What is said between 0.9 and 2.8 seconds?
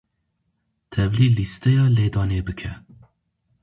Tevlî lîsteya lêdanê bike.